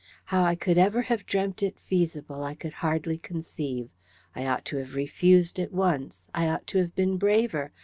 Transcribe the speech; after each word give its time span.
How 0.25 0.43
I 0.43 0.55
could 0.55 0.79
ever 0.79 1.03
have 1.03 1.27
dreamt 1.27 1.61
it 1.61 1.77
feasible 1.79 2.43
I 2.43 2.55
could 2.55 2.73
hardly 2.73 3.19
conceive. 3.19 3.91
I 4.35 4.47
ought 4.47 4.65
to 4.65 4.77
have 4.77 4.95
refused 4.95 5.59
at 5.59 5.71
once. 5.71 6.27
I 6.33 6.47
ought 6.47 6.65
to 6.73 6.79
have 6.79 6.95
been 6.95 7.17
braver. 7.17 7.71